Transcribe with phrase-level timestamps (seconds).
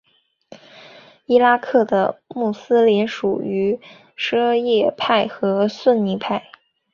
[1.27, 3.79] 伊拉克的穆斯林属于
[4.15, 6.49] 什叶派和逊尼派。